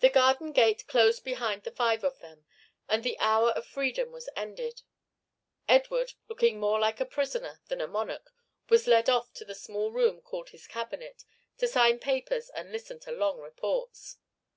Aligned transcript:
The 0.00 0.08
garden 0.08 0.50
gate 0.50 0.88
closed 0.88 1.22
behind 1.22 1.62
the 1.62 1.70
five 1.70 2.02
of 2.02 2.18
them, 2.18 2.46
and 2.88 3.04
the 3.04 3.16
hour 3.20 3.50
of 3.52 3.64
freedom 3.64 4.10
was 4.10 4.28
ended. 4.34 4.82
Edward, 5.68 6.14
looking 6.28 6.58
more 6.58 6.80
like 6.80 6.98
a 6.98 7.04
prisoner 7.04 7.60
than 7.68 7.80
a 7.80 7.86
monarch, 7.86 8.32
was 8.68 8.88
led 8.88 9.08
off 9.08 9.32
to 9.34 9.44
the 9.44 9.54
small 9.54 9.92
room 9.92 10.20
called 10.20 10.48
his 10.48 10.66
cabinet 10.66 11.24
to 11.58 11.68
sign 11.68 12.00
papers 12.00 12.50
and 12.56 12.72
listen 12.72 12.98
to 12.98 13.12
long 13.12 13.38
reports. 13.40 14.16